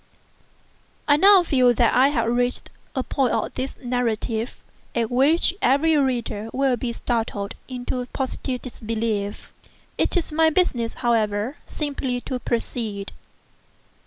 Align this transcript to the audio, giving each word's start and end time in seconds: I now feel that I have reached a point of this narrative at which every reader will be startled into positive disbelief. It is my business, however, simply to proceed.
I 1.07 1.15
now 1.15 1.43
feel 1.43 1.75
that 1.75 1.93
I 1.93 2.07
have 2.07 2.25
reached 2.27 2.71
a 2.95 3.03
point 3.03 3.33
of 3.33 3.53
this 3.53 3.77
narrative 3.83 4.57
at 4.95 5.11
which 5.11 5.53
every 5.61 5.95
reader 5.95 6.49
will 6.51 6.75
be 6.75 6.91
startled 6.91 7.53
into 7.67 8.03
positive 8.07 8.63
disbelief. 8.63 9.53
It 9.99 10.17
is 10.17 10.31
my 10.33 10.49
business, 10.49 10.95
however, 11.05 11.57
simply 11.67 12.19
to 12.21 12.39
proceed. 12.39 13.11